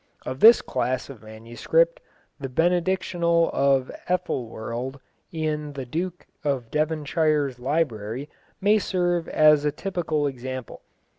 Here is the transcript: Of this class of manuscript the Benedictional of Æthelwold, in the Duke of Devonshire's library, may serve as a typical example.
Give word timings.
Of 0.25 0.39
this 0.39 0.63
class 0.63 1.11
of 1.11 1.21
manuscript 1.21 1.99
the 2.39 2.49
Benedictional 2.49 3.51
of 3.53 3.91
Æthelwold, 4.09 4.99
in 5.31 5.73
the 5.73 5.85
Duke 5.85 6.25
of 6.43 6.71
Devonshire's 6.71 7.59
library, 7.59 8.27
may 8.59 8.79
serve 8.79 9.29
as 9.29 9.63
a 9.63 9.71
typical 9.71 10.25
example. 10.25 10.81